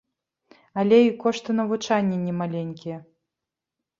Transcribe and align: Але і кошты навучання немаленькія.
Але 0.83 0.97
і 1.07 1.11
кошты 1.25 1.55
навучання 1.59 2.17
немаленькія. 2.27 2.97